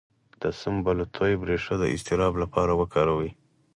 د 0.41 0.43
سنبل 0.61 0.97
الطیب 1.05 1.39
ریښه 1.49 1.75
د 1.79 1.83
اضطراب 1.95 2.33
لپاره 2.43 2.71
وکاروئ 2.81 3.31